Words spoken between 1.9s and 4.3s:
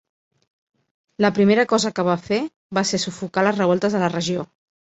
que va fer va ser sufocar les revoltes a la